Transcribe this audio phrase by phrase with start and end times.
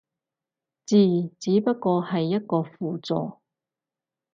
[0.83, 0.95] 字
[1.39, 3.37] 只不過係一個輔助